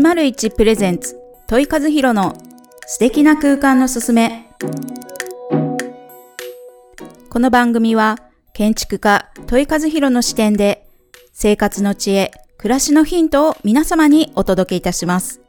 [0.00, 2.36] 101プレゼンツ問い和弘の
[2.84, 4.50] 素敵な空間のすすめ
[7.30, 8.18] この番組は
[8.52, 10.88] 建築家問い和弘の視点で
[11.32, 15.40] 生活の知恵暮らしのヒントを皆様にお届けいたします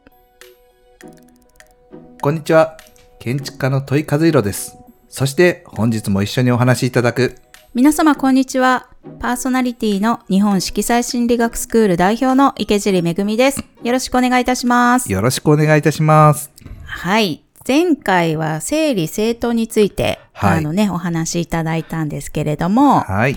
[2.22, 2.76] こんにちは。
[3.18, 4.78] 建築家の問い和弘です。
[5.08, 7.36] そして本日も一緒にお話しいただく
[7.74, 8.88] 皆様こんにちは
[9.20, 16.50] パーソナリティの日本色彩心理学スクール代表の池尻めぐみですよろしくお願いいたしますよろしくお願いいたします。
[16.84, 17.42] はい。
[17.66, 23.36] 前回は整理整頓について、はいあのね、お話しいただいたんですけれども、はい。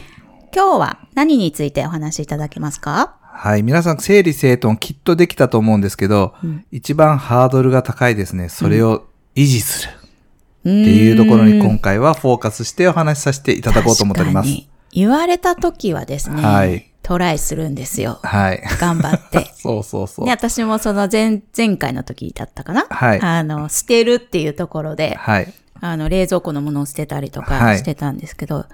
[0.56, 3.16] 今日は何についてお話しいただけますか？
[3.22, 3.64] はい。
[3.64, 6.36] 皆さん整理整頓きっとできたと思うんですけど、
[6.72, 8.50] 一番ハードルが高いですね。
[8.50, 10.00] それを維持するって
[10.62, 14.50] っていうところに今回はフォーカスしてお話しさせていただこうと思っております。
[14.92, 18.20] 言われた時はですね、はいトライするんですよ。
[18.22, 18.62] はい。
[18.80, 19.50] 頑張って。
[19.58, 20.26] そうそうそう。
[20.26, 25.52] で、私もその前、前回の時だったかなはいあの、捨てるっていうところで、はい。
[25.82, 28.68] あの、冷蔵庫のものを捨てたりとはいかしてたんですけど、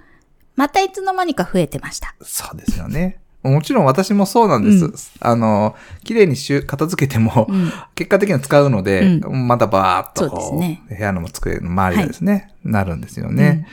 [0.56, 2.14] またいつの間にか増えてました。
[2.24, 3.20] そうですよね。
[3.50, 5.14] もちろん私もそうなんです。
[5.20, 7.48] あの、綺麗にしゅ片付けても、
[7.96, 13.68] 結果的には使うので、またバーっとこうそうね部屋の机の周りがですね、なるんですよね。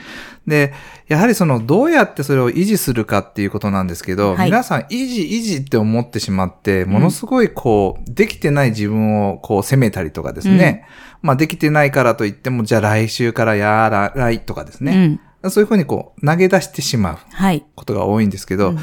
[0.47, 0.73] で、
[1.07, 10.85] やはりその、どうやってそれを維持するかっていうことなんですけど、はい皆さん維持維持って思ってしまって、ものすごいこう、できてない自分をこう責めたりとかですね。
[11.21, 15.19] まあできてないからといっても、じゃあ来週からやらないとかですね。
[15.49, 17.17] そういうふうにこう、投げ出してしまう。
[17.31, 17.65] はい。
[17.75, 18.75] ことが多いんですけど、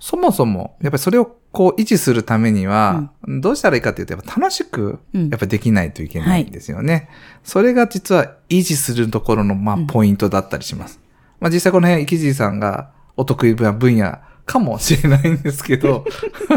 [0.00, 7.10] そもそも、やっぱりそれをこう維持するためには、どうしたらいいかっていうと、やっぱ楽しく、うんやっぱできないといけないんですよね。
[7.44, 11.00] それが実は維持するところの、まあ、ポイントだったりします。
[11.38, 14.18] まあ、実際この辺、池尻さんがお得意な分野
[14.50, 16.04] かもしれないんですけど、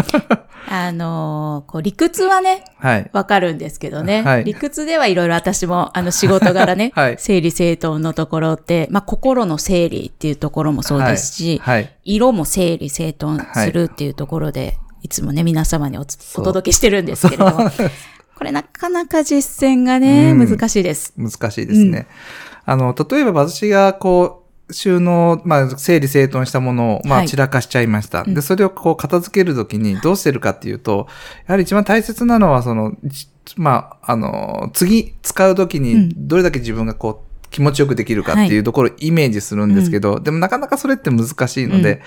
[0.67, 3.09] あのーこう理屈はね、はい。
[3.13, 4.23] わかるんですけどね。
[4.23, 4.43] はい。
[4.45, 7.15] 理屈ではいろいろ私も、あの仕事柄ね、 はい。
[7.19, 11.83] 整理整頓のところって、まあ心の整理っていうところもそうですし、はい。
[11.83, 11.95] はい。
[12.03, 17.69] 色も整理整頓するっていうところで、い、つもね、皆様におつお届けしてるんですけれども、
[18.35, 20.49] これなかなか実践がね、うん。
[20.49, 21.13] 難しいです。
[21.15, 22.07] 難しいですね。
[22.65, 28.23] あの、例えば私がこう、収納、まあ、整理整頓したものを、まあ、はい散らかしちゃいました。
[28.23, 31.07] で、それをこう、片付けるときにどうしてるかっていうと、
[31.47, 42.01] やはり一番大切なのは、その、じまあ、あの、次使うときに、どれだけ自分がこう、気持ちよくできるかっていうところをイメージするんですけど、でもなかなかそれって難しいので、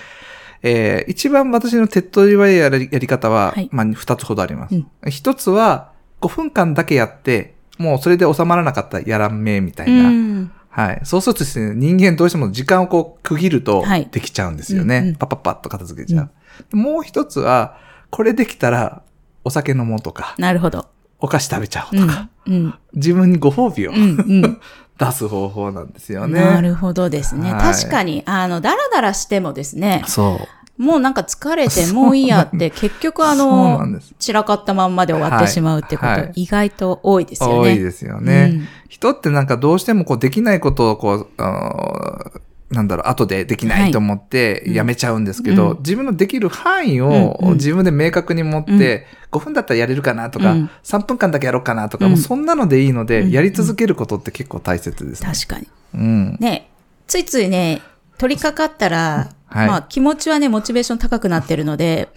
[0.63, 4.75] えー一番私の手っ取り早いやりやり方は、はいまあ、二つほどあります。
[4.75, 10.09] うん一つは、5分間だけやって、もうそれで収まらなかったらやらんめみたいな。
[10.09, 10.51] うん。
[10.77, 11.01] はい。
[11.05, 14.97] そうするとですね、人間どうしても時間をこう区切るとはいできちゃうんですよね。
[14.99, 16.29] うんうんパッパッパッと片付けちゃ
[16.71, 16.77] う。
[16.77, 17.77] もう一つは、
[18.11, 19.01] これできたら
[19.43, 20.85] お酒飲もうとか、なるほど。
[21.19, 22.29] お菓子食べちゃおううんとか、。
[22.45, 22.75] うん。
[22.93, 23.97] 自分にご褒美を、うん。
[23.97, 24.61] うん。
[24.99, 26.39] 出す方法なんですよね。
[26.41, 27.51] なるほどですね。
[27.51, 30.47] はい確かに、あの、だらだらしてもですね、そう。
[30.77, 36.21] もうなんか疲れて もういいやって、結局あの散らかったまんまで終わってしまうってこと、はい。
[36.21, 36.31] はい。
[36.35, 37.55] 意外と多いですよね。
[37.59, 38.51] 多いですよね。
[38.53, 38.67] うん。
[38.87, 45.77] 人ってなんかどうしてもこうできないことをこう、あーなんだろう、後でできないと思ってやめちゃうんですけど、うん。
[45.79, 47.53] 自分のできる範囲うんをうん。
[47.53, 50.69] 自分で明確に持って、5分だったらやれるかなとか、うん。
[50.83, 52.11] 3分間だけやろうかなとか、うん。
[52.11, 53.31] もうそんなのでいいので、うん。
[53.31, 55.31] やり続けることって結構大切ですね。
[55.33, 55.67] 確かに。
[55.95, 56.37] うん。
[56.41, 56.69] ね、
[57.07, 57.81] ついついね、
[58.17, 59.67] 取り掛かったら、はい。
[59.67, 62.09] まあ気持ちはね、モチベーション高くなってるので、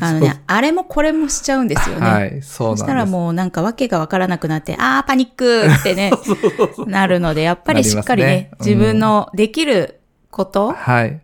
[0.00, 2.06] あのね、あれもこれもしちゃうんですよね。
[2.06, 6.12] はい、そうしたらもうなんかわけがわからなくなって、あーパニックってね、
[6.86, 10.00] なるので、やっぱりしっかりねなりますね自分のできる
[10.30, 11.20] こと、はい。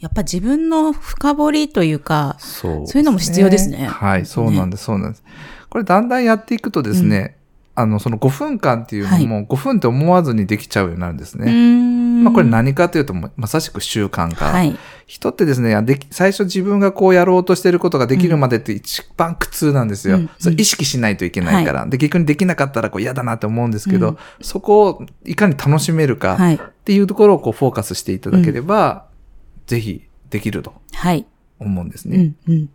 [0.00, 3.86] やっぱ自分の深掘りというか、そう、そういうのも必要ですね。
[3.86, 5.24] はい、そうなんです、そうなんです。
[5.68, 7.36] これだんだんやっていくとですね、
[7.74, 11.52] あの、その5分間っていうのも5分って思わずにできちゃうようになるんですね。
[11.52, 12.09] ん。
[12.22, 14.46] まあこれ何かというと、ままさしく習慣化。
[14.46, 14.76] はい。
[15.06, 20.16] 人ってですねでき、最初自分がこうやろうとしてることができるまでって一番苦痛なんですよ。
[20.16, 21.86] うんそれ意識しないといけないから。
[21.86, 29.06] で、逆にできなかったらこう嫌だなって思うんですけど、そこをいかに楽しめるかはいっていうところをこうフォーカスしていただければ、
[29.66, 31.26] ぜひできるとはい。
[31.58, 32.34] 思うんですね。
[32.46, 32.70] うん、うん。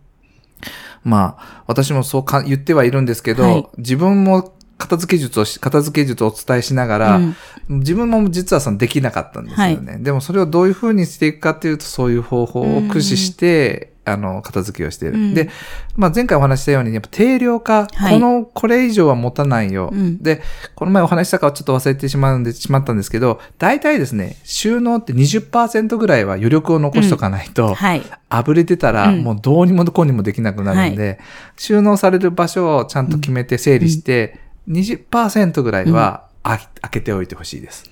[1.04, 7.36] まあ、私もそうか言ってはいるんですけど、はい自分も片付け術をし、片付け術をお伝えしながら、うん。
[7.68, 9.98] 自分も実はそのできなかったんですよね。
[10.00, 15.18] でもそれをどういうふうにしていくかっていうと、そういう方法を駆使して、あの、片付けをしている。
[15.18, 15.34] うん。
[15.34, 15.50] で、
[15.96, 18.14] まあ、前回お話ししたように、やっぱ定量化、はい。
[18.14, 19.90] この、これ以上は持たないよ。
[19.92, 20.22] うん。
[20.22, 20.42] で、
[20.76, 28.02] この前お話ししたかはちょっと忘れてしまうんで、しまったんですけど、大体ですね、収納って20%ぐらいは余力を残しとかないと、はい。
[28.28, 29.24] あぶれてたら、うん。
[29.24, 31.18] もうどうにもこうにもできなくなるんで、
[31.56, 37.84] 収納される場所をちゃんと決めて整理して、20%ぐらいはあ開けておいてほしいです。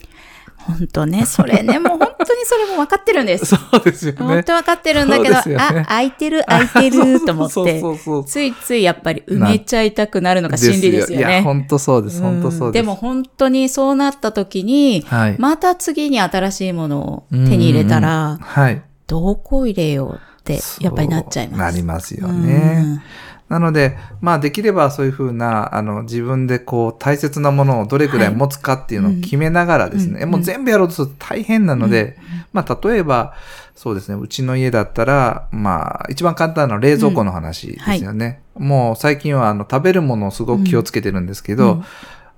[0.67, 3.47] 本当ね、それね、もう本当にそれも分かってるんです。
[3.55, 4.19] そうですよね。
[4.19, 11.43] 本当分かってるんだけど、ねあ、空いてる、空いてると思っそうて、 そうそうついついやっぱり埋めちゃいたくなるのが心理ですよいや、ね。
[11.43, 12.21] 本当そうです。
[12.23, 12.83] 本当そうです。
[12.83, 15.37] でも本当にそうなった時に、はい。
[15.39, 18.83] また次に新しいものを手に入れたうんうんらうん、はい。
[19.07, 21.59] どこ入れようって、やっぱりなっちゃいます。
[21.61, 23.03] なりますよね。
[23.49, 30.31] うんなので、まあできればそういうふうな、あの、自分でこう大切なものをどれくらい持つかっていうのを決めながらですね、うん。
[30.31, 32.17] もう全部やろうとすると大変なので、
[32.53, 33.35] まあ例えば、
[33.75, 38.41] そうですね、うちの家だったら、まあ一番簡単な冷蔵庫の話ですよね。
[38.57, 41.85] もう最近はあの食べるものをすごく気をつけてるんですけど、うん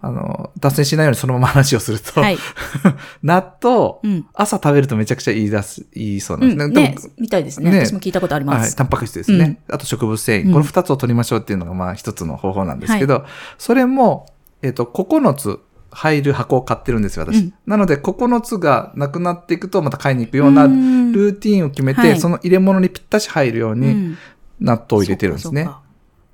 [0.02, 2.38] あの、脱線しないようにそのまま話をすると、はい。
[3.22, 4.26] 納豆、うん。
[4.34, 6.74] 朝食べるとめちゃくちゃいいだす、いいそうなうんんですね。
[6.74, 7.70] ねでも、みたいですね。
[7.70, 8.76] ね私も聞いたことありまはい、す。
[8.76, 9.60] タンパク質ですね。
[9.68, 10.46] あと植物繊維。
[10.46, 13.24] うんこの二つを取りましょうっていうのが、まあ一つの方法なんですけど、
[13.58, 14.26] それも、
[14.62, 15.58] えっ、と、9つ
[15.90, 17.38] 入る箱を買ってるんですよ、私。
[17.40, 24.18] うんなので、9つがなくなっていくと、また買いに行くようなルうんーティンを決めて、はいその入れ物にぴったし入るように、うん
[24.60, 25.68] 納豆を入れてるんですね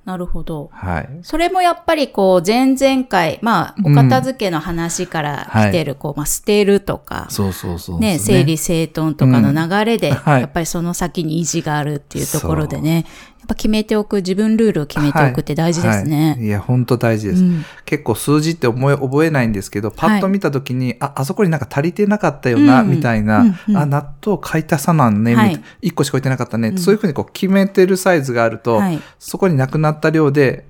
[0.05, 0.69] なるほど。
[0.73, 1.09] はい。
[1.21, 7.99] それもやっぱりこう、前々回、まあ、お片付けの話から来てる、こう、まあ、捨てるとか、そうそうそう。
[7.99, 10.15] ね、整理整頓とかの流れで、うん。
[10.15, 10.41] はい。
[10.41, 13.05] やっぱりその先に意地があるっていうところでね、
[13.43, 16.35] やっぱ決めておく、自分ルールを決めておくって大事ですね。
[16.37, 17.43] はいいや、本当大事です。
[17.43, 29.01] うん結構数字って思い覚えないんですけど、パッと見たときに、あ、あそこになんか足りてなかったよな、うんみたいな、うんうんあ、納豆買い足さなんね、はいいな1個しか置いてなかったね、うんそういうふうにこう決めてるサイズがあると、はい。
[29.19, 30.65] そこになくなった量で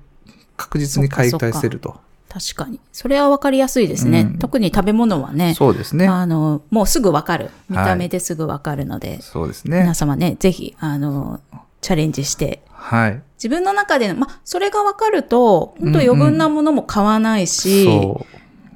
[0.56, 1.96] 確実に買い返せると。
[2.34, 2.80] 確かに。
[2.90, 4.22] それはわかりやすいですね。
[4.22, 6.08] うん特に食べ物はね、そうですね。
[6.08, 7.50] あの、もうすぐわかる。
[7.68, 9.94] 見はいた目ですぐわかるので、そうですね皆。
[9.94, 11.40] 様ね、ぜひ、あの、
[11.84, 13.22] チャレンジして、はい。
[13.36, 18.26] 自分の中での、まあ、それがわかると、本当余分なものも買わないし、そ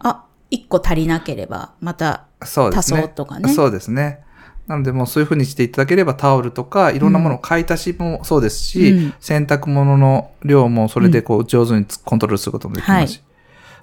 [0.01, 2.47] あ、一個足りなければ、またう。
[2.47, 2.99] そうですね。
[2.99, 4.21] 足そうとかねそうですね。
[4.67, 13.23] なのでもうそういうふうにしていただければタオルとかいろんなものを買い足しもそうですし、うん洗濯物の量もそれでこう上手にコントロールすることもできますし。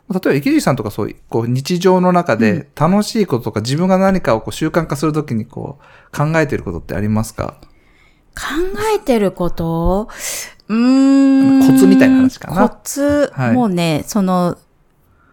[0.07, 5.79] 例えば池尻さんとかそういうこう日常の中で楽しいこととか自分が何かをこう習慣化するときにこ
[6.13, 7.55] う考えていることってありますか？
[8.35, 8.43] 考
[8.95, 10.09] えてること？
[10.67, 11.67] うーん。
[11.67, 12.69] コツみたいな話かな。
[12.69, 13.53] コツ、はい。
[13.53, 14.57] もうね、その、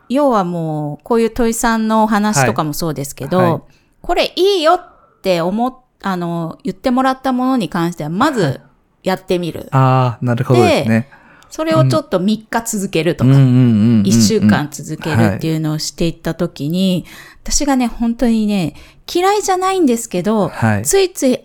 [0.08, 3.50] 要はもう、こういう問いさんのお話とかもそうですけど、はい。
[3.52, 3.60] はい
[4.02, 5.72] これいいよって思っ、
[6.02, 8.60] あの、言ってもらったものに関しては、まず
[9.04, 9.68] やってみる。
[9.70, 11.08] ああ、なるほどですね。
[11.48, 13.36] それをちょっと3日続けるとか、うん。
[13.36, 17.04] うんうんうんうん1週間続けるっていうのをしていったときに、
[17.44, 18.74] 私がね、本当にね、
[19.12, 20.82] 嫌いじゃないんですけど、はい。
[20.82, 21.36] ついつい明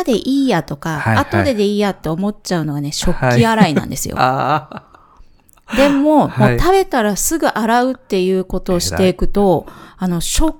[0.00, 1.24] 日でいいやとか、はいはい。
[1.24, 4.16] 後ででいいやって思っちゃうのがね、食器洗いなんですよ。
[4.18, 4.84] あ
[5.76, 6.50] でも、はい。
[6.50, 9.66] もう食べたらすぐ洗うっていうことをしていくと、
[9.96, 10.56] あの、食、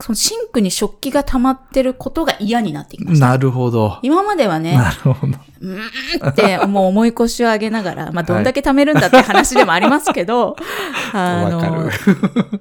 [0.00, 3.28] そのシンクに食器が溜まってることが嫌になってきまあ、した。
[3.30, 3.98] なるほど。
[4.02, 5.38] 今まではね、なるほど。
[5.60, 10.54] うーんってもう思い越しを上げながら、 まあどんだけ貯めるんだって話でもありますけど、
[11.12, 11.90] あのる、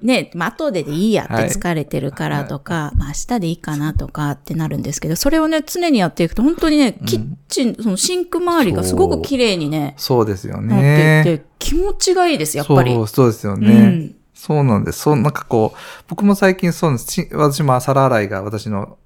[0.01, 11.22] ね、まあ後ででいいやってはい疲れてるからとか、まあ明日でいいかなとかってなるんですけど、それをね、常にやっていくと本当にね、キッチン、そのシンク周りがすごく綺麗にね、そうですよなっていね。
[11.24, 12.91] て、気持ちがいいです、やっぱり。
[12.94, 13.72] そう、そうですよね。
[13.72, 15.00] うんそうなんです。
[15.00, 17.12] そう、なんかこう、僕も最近そうです。
[17.12, 18.98] し私も皿洗いが私の、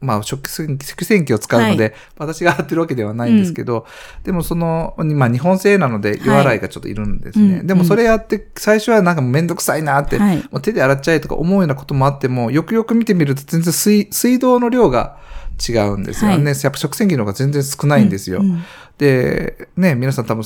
[0.00, 3.84] まあ、食洗食洗機を使うので、私が洗ってるわけではないんですけど、
[4.22, 7.58] でもその、まあ、日本製なので、湯洗いがちょっといるんですね。
[7.58, 15.18] うんでもそれやって、最初はなんかめんどくさいなって、はいもう手で洗っちゃえとか思うようなこともあっても、よくよく見てみると全然水、水道の量が
[15.68, 16.44] 違うんですよね。
[16.44, 18.40] はいやっぱ食洗機の方が全然少ないんですよ。
[18.40, 18.62] うん
[18.98, 20.44] で、ね、皆さん多分、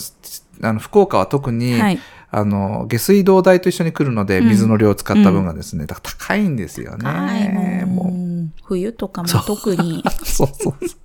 [0.62, 1.99] あの、福岡は特に、はい。
[2.30, 4.49] あの、下水道代と一緒に来るので、うん。
[4.49, 7.84] 水の量を使った分がですね、だから高いんですよはい、ね。
[7.87, 8.04] もう。
[8.12, 10.04] も冬とかも特に。
[10.06, 11.00] う、 そうそうそう。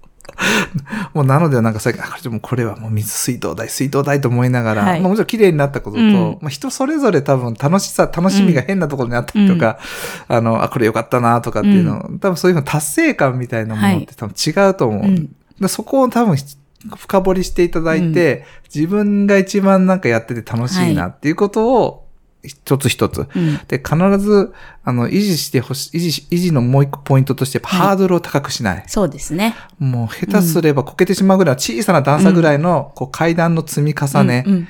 [1.14, 5.00] もうなのでなんか最近、あ、でもこれはもう水水道代、水道代と思いながら、はい。
[5.00, 6.38] まあもちろん綺麗になったことと、うん。
[6.42, 9.80] まあ人それぞれ多分楽しさ、楽しみが変なところにあったりとか、
[10.28, 15.04] あの、あ、これよかったなとかっていうの、多分そういうの達成感みたいなものって多分違うと思う。
[15.04, 15.36] うん。
[15.60, 16.36] でそこを多分
[16.96, 22.06] 深掘りしていただいて、自分が一番なんかやってて楽しいなっていうことを
[22.44, 23.28] 一つ一つ。
[23.36, 23.60] うん。
[23.68, 24.54] で、必ず、
[24.84, 28.84] あの、維持してほしい、維持し、維持のもう一個ポイントとして、ハードルを高くしない。
[28.88, 29.56] そうですね。
[29.80, 34.68] もう、下手すればこけてしまうぐらいの小さな段差ぐらいの、こう、階段の積み重ねうんうん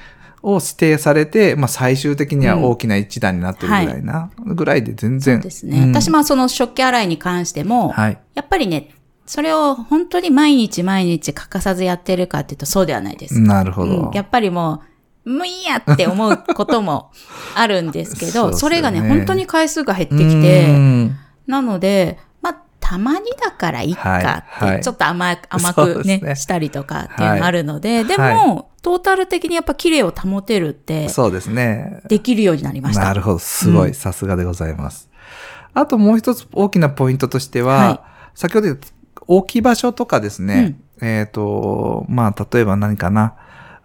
[0.48, 5.38] を指定されて、まあ、最終的には大きな一段になってるぐらいな、ぐらいで全然。
[5.38, 5.80] そうですね。
[5.80, 8.20] うん私もその食器洗いに関しても、はい。
[8.36, 8.92] やっぱりね、
[9.26, 13.40] それを本当に毎日毎日欠かさずやってるかっていうとそうではないです。
[13.40, 14.08] なるほど。
[14.08, 14.84] うんやっぱりも
[15.26, 17.12] う、もういいやって思うことも
[17.56, 21.18] あるんですけど、そねそれがね、本当に回数が減ってきうて、ん
[21.48, 32.02] なので、まあ、たまにだからいいかって、はいはいちょっと甘く甘くねねしたりとかっていうのがあるので、でも、はトータル的にやっぱ綺麗を保てるって、そうですね。
[32.08, 33.06] できるようになりました。
[33.06, 33.40] なるほど。
[33.40, 33.88] すごい。
[33.88, 35.10] うんさすがでございます。
[35.74, 38.88] あともう一つ大きなポイントとしては、はい先ほど言った
[39.28, 40.78] 置き場所とかですね。
[41.02, 43.36] えっ、と、まあ、例えば何かな。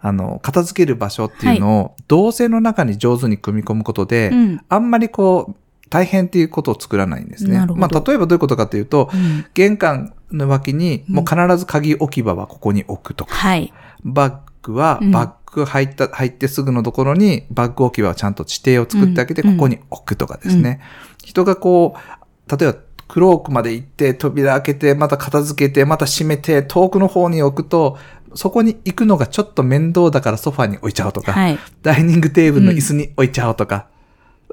[0.03, 5.55] あの、片付ける場所っていうのを、動線の中に上手に組み込むことで、うんあんまりこう、
[5.89, 7.65] 大変っていうことを作らないんですね。
[7.75, 13.71] まあ、例えばどういうことかというと、うん玄関の脇に、もう必ず鍵置き場はここに置くとか、はい。
[14.03, 20.81] バッグはうんバッグ入った、入ってすぐのところにバッグ置き場はちゃんと指定を作ってあげて、うんここに置くとかですね。
[21.23, 22.77] 人がこう、例えば
[23.11, 27.97] クロークまで行って、扉開けて、また片付けて、また閉めて、遠くの方に置くと、
[28.35, 31.59] そこに行くのがちょっと面倒だからソファに置いちゃおうとか、はい。
[31.81, 33.87] ダイニングテーブルの椅子に置いちゃおうとか、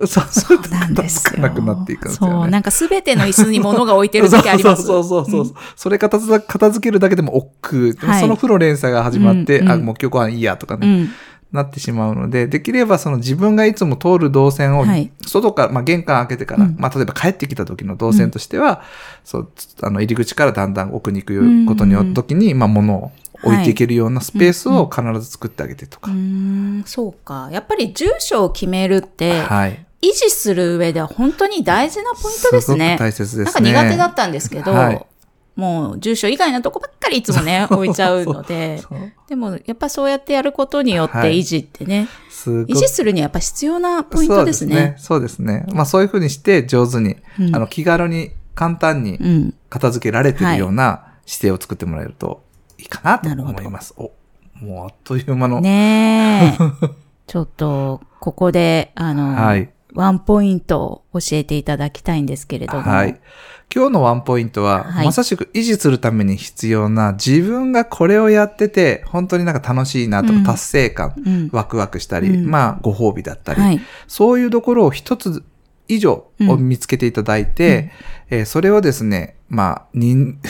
[0.07, 1.41] そうそうなんですよ。
[1.41, 2.33] なくなっていくんですよね。
[2.33, 4.83] そう、なんかすべての椅子に物が置いてる時あります。
[4.83, 5.55] そうそうそうそう。
[5.77, 8.07] それ片付片付けるだけでも億劫。
[8.07, 11.09] はいその負の連鎖が始まって、あ、うんうんもう今日はいいやとかね、うん。
[11.53, 18.83] なってしまうので、できればその自分がいつも通る動線を、はい外から、まあ玄関開けてから、うんまあ例えば帰ってきた時の動線としては、
[19.25, 19.53] そう、
[19.83, 23.13] あの入り口からだんだん奥に行うんくことによる時に、まあ物を
[23.43, 26.11] 置いていけるようなスペースを必ず作ってあげてとか。
[26.11, 27.49] うーん、そうか。
[27.53, 29.85] やっぱり住所を決めるって、はい。
[30.01, 32.91] 維持する上では本当に大事なポイントですね。
[32.91, 33.45] すごく大切ですね。
[33.45, 35.07] なんか苦手だったんですけど、はい
[35.59, 38.81] もう住所以外のとこばっかりいつもね、 置いちゃうので、
[39.29, 44.95] でもやっぱそうやってやることによってはい維持ってね、すごく維持するにはやっぱ必要なポイントですね。
[44.99, 45.45] そうですね。
[45.49, 45.75] そうですね。
[45.75, 49.55] まあそういうふうにして上手に、うんあの気軽に簡単にうん。
[49.69, 52.43] 片付けられてるような姿勢を作ってもらえると
[52.79, 53.95] いいかなと思います。
[53.97, 54.13] お、
[54.55, 55.61] もうあっという間の。
[55.61, 56.89] ねえ。
[57.27, 59.69] ちょっと、ここで、あの、はい。
[59.95, 62.83] ワンポイントを教えていただきたいんですけれども。
[62.83, 63.21] はい。
[63.75, 71.51] 今日のワンポイントは、はいまさしく維持するために必要な自分がこれをやってて、本当になんか楽しいなとか、うん達成感、うん。
[71.53, 73.81] ワクワクしたり、うんまあご褒美だったり、はい。
[74.07, 75.45] そういうところを一つ
[75.89, 77.93] 以上を見つけていただいて、
[78.31, 79.87] えーそれをですね、まあ、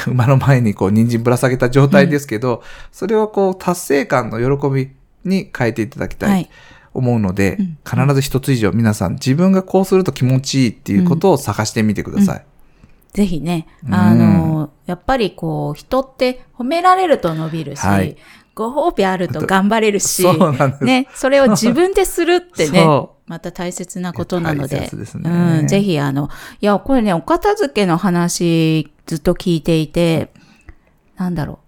[0.09, 4.91] 馬 の前にこう、人参ぶら下げた状態ですけど、それをこう、達成感の喜び
[5.25, 6.31] に変えていただきたい。
[6.31, 6.51] はい。
[6.95, 12.45] 思うので、うん必ず一つ以上皆さん自分がこうすると気持ちいいっていうことを探してみてください。
[13.13, 13.95] ぜひね、うん。
[13.95, 18.17] あの、やっぱりこう、人って褒められると伸びるし、はい。
[18.55, 20.27] ご褒美あると頑張れるし。
[20.81, 25.61] ね、それを自分でするってね、 そまた大切なことなので、ね。
[25.61, 26.29] うん、ぜひあの、
[26.61, 30.33] いや、これね、お片付けの話ずっと聞いていて、
[31.17, 31.59] なんだろう。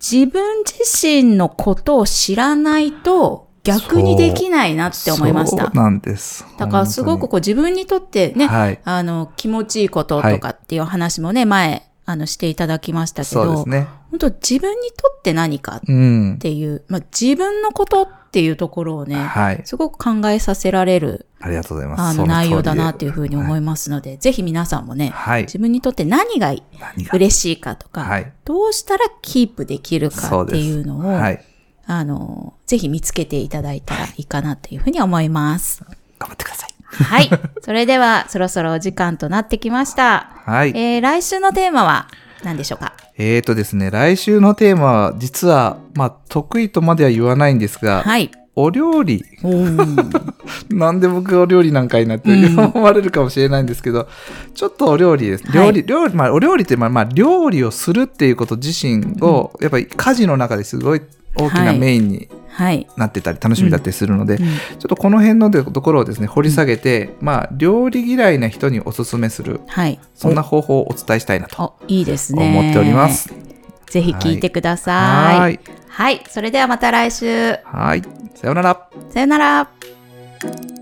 [0.00, 5.76] 自分自身のことを知らないと逆にできないなって思いましたそう。
[5.76, 6.46] なんです。
[6.58, 13.88] だからすごくこう自分にとってね、はいあの、気持ちいいこととかっていう話もね、前、あの、していただきましたけど、そうですね。
[14.10, 16.38] 本当自分にとって何かっうん。
[16.40, 19.62] ていう、まあ、自分のことっていうところをね、はい。
[19.64, 22.24] すごく考えさせられる、ありがとうございます。
[22.24, 25.42] 内容だなっていうふうに思はいますので、ぜひ皆さんもね、はい。
[25.42, 26.52] 自分にとって何が
[27.12, 28.32] 嬉しいかとか、はい。
[28.44, 31.44] どうしたらキープできるかっていうのを、はい。
[31.92, 35.82] あの、ぜひ見つけていただいたらいいかなというふうに思います。
[36.20, 36.74] 頑張ってください。
[36.92, 37.30] はい。
[37.62, 40.30] それでは、そろそろお時間となってきました。
[40.46, 40.68] はい。
[40.76, 42.06] えー、来週のテーマは
[42.44, 42.92] 何でしょうか？
[43.18, 48.30] えーとですね、来週のテーマは、実は、まあ、得意とまでは言わないんですが、はい。
[48.54, 49.24] お料理。
[50.70, 54.08] なんで僕がお料理なんかになってうん思われるかもしれないんですけど、
[54.54, 55.44] ちょっとお料理です。
[55.44, 61.02] はい料理、料理、まあ、お料理って、まあ、まあ、料理をするっていうこと自身を、やっぱり家事の中ですごい
[61.36, 62.86] 大きはないメインにはい。
[62.96, 69.98] なってたり、楽しみだったりするので、うんちょっとこの辺のところをですね、掘り下げて、まあ、料理嫌いな人におすすめする、はい。
[70.14, 72.48] そんな方法をお伝えしたいなとお、いいですね。
[72.48, 73.32] 思っております。。
[73.86, 74.92] ぜひ聞いてくださ。
[74.92, 75.60] はいーい。
[75.88, 76.22] はい。
[76.28, 77.54] それではまた来週。
[77.64, 78.02] はい。
[78.34, 78.88] さようなら。
[79.10, 80.79] さよなら。